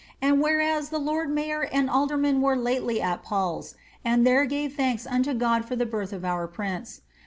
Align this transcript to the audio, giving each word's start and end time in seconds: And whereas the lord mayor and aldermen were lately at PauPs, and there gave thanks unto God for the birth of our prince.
And 0.19 0.41
whereas 0.41 0.89
the 0.89 0.97
lord 0.97 1.29
mayor 1.29 1.61
and 1.61 1.87
aldermen 1.87 2.41
were 2.41 2.55
lately 2.55 2.99
at 2.99 3.23
PauPs, 3.23 3.75
and 4.03 4.25
there 4.25 4.45
gave 4.45 4.73
thanks 4.75 5.05
unto 5.05 5.35
God 5.35 5.63
for 5.63 5.75
the 5.75 5.85
birth 5.85 6.11
of 6.11 6.25
our 6.25 6.47
prince. 6.47 7.01